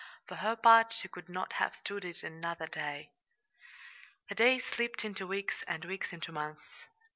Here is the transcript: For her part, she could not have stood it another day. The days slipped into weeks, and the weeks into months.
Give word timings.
For 0.25 0.37
her 0.37 0.55
part, 0.55 0.93
she 0.93 1.07
could 1.07 1.29
not 1.29 1.53
have 1.61 1.75
stood 1.75 2.03
it 2.05 2.23
another 2.23 2.65
day. 2.65 3.11
The 4.29 4.33
days 4.33 4.63
slipped 4.65 5.05
into 5.05 5.27
weeks, 5.27 5.63
and 5.67 5.83
the 5.83 5.89
weeks 5.89 6.11
into 6.11 6.31
months. 6.31 6.85